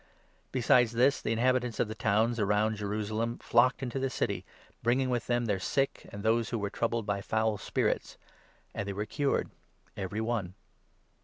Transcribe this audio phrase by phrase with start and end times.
[0.51, 4.43] Besides this, the 16 inhabitants of the towns round Jerusalem flocked into the city,
[4.81, 8.17] bringing with them their sick and those who were troubled by foul spirits;
[8.73, 9.51] and they were cured
[9.95, 10.55] every one.